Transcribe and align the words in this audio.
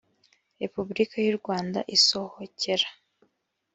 repubulika 0.61 1.15
y 1.25 1.29
u 1.33 1.35
rwanda 1.39 1.79
isohokera 1.95 2.87